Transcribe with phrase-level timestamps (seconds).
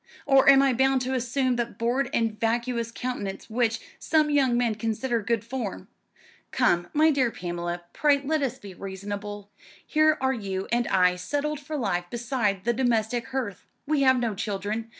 [0.25, 4.73] Or am I bound to assume that bored and vacuous countenance which some young men
[4.73, 5.89] consider good form?
[6.49, 9.51] Come, my dear Pamela, pray let us be reasonable.
[9.85, 13.67] Here are you and I settled for life beside the domestic hearth.
[13.85, 14.89] We have no children.